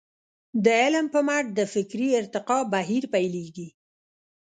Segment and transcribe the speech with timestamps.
[0.63, 3.67] د علم په مټ د فکري ارتقاء بهير پيلېږي.